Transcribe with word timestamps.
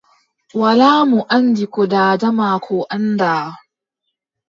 Walaa 0.61 1.01
mo 1.09 1.19
anndi 1.35 1.65
ko 1.73 1.81
daada 1.93 2.27
maako 2.37 2.75
anndaa. 2.95 3.47